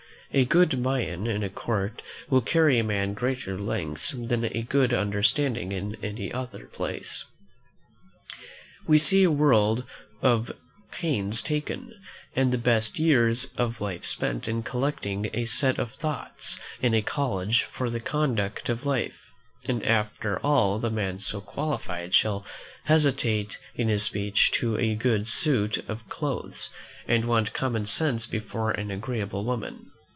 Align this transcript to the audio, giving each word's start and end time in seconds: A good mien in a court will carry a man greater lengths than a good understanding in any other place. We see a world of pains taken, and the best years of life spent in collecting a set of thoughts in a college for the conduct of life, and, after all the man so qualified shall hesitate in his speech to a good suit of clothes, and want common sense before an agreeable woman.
A 0.33 0.45
good 0.45 0.79
mien 0.79 1.27
in 1.27 1.43
a 1.43 1.49
court 1.49 2.01
will 2.29 2.39
carry 2.39 2.79
a 2.79 2.85
man 2.85 3.13
greater 3.15 3.59
lengths 3.59 4.11
than 4.11 4.45
a 4.45 4.61
good 4.61 4.93
understanding 4.93 5.73
in 5.73 5.97
any 6.01 6.31
other 6.31 6.67
place. 6.67 7.25
We 8.87 8.97
see 8.97 9.23
a 9.25 9.29
world 9.29 9.83
of 10.21 10.53
pains 10.89 11.41
taken, 11.41 11.93
and 12.33 12.53
the 12.53 12.57
best 12.57 12.97
years 12.97 13.51
of 13.57 13.81
life 13.81 14.05
spent 14.05 14.47
in 14.47 14.63
collecting 14.63 15.29
a 15.33 15.43
set 15.43 15.77
of 15.77 15.91
thoughts 15.91 16.57
in 16.81 16.93
a 16.93 17.01
college 17.01 17.63
for 17.63 17.89
the 17.89 17.99
conduct 17.99 18.69
of 18.69 18.85
life, 18.85 19.19
and, 19.65 19.83
after 19.85 20.39
all 20.39 20.79
the 20.79 20.89
man 20.89 21.19
so 21.19 21.41
qualified 21.41 22.13
shall 22.13 22.45
hesitate 22.85 23.57
in 23.75 23.89
his 23.89 24.03
speech 24.03 24.49
to 24.51 24.77
a 24.79 24.95
good 24.95 25.27
suit 25.27 25.79
of 25.89 26.07
clothes, 26.07 26.69
and 27.05 27.25
want 27.25 27.51
common 27.51 27.85
sense 27.85 28.25
before 28.25 28.71
an 28.71 28.91
agreeable 28.91 29.43
woman. 29.43 29.87